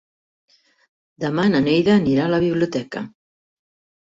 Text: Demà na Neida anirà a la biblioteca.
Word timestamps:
Demà 1.25 1.45
na 1.51 1.61
Neida 1.67 1.93
anirà 1.99 2.25
a 2.25 2.33
la 2.35 2.41
biblioteca. 2.47 3.05